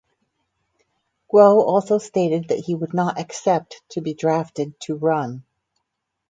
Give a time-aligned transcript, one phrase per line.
[1.31, 5.43] Guo also stated that he would not accept to be drafted to run.